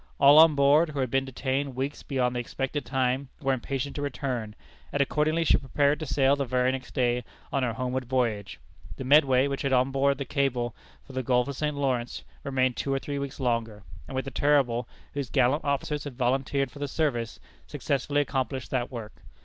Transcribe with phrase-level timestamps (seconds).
[0.19, 4.01] All on board, who had been detained weeks beyond the expected time, were impatient to
[4.01, 4.55] return;
[4.91, 8.59] and accordingly she prepared to sail the very next day on her homeward voyage.
[8.95, 10.75] The Medway, which had on board the cable
[11.05, 11.77] for the Gulf of St.
[11.77, 16.17] Lawrence, remained two or three weeks longer, and with the Terrible, whose gallant officers had
[16.17, 19.21] volunteered for the service, successfully accomplished that work.